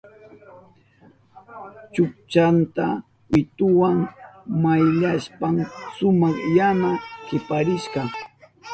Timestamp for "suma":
5.95-6.29